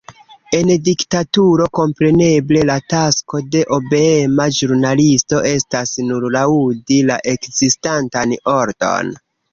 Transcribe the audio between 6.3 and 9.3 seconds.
laŭdi la ekzistantan ordon.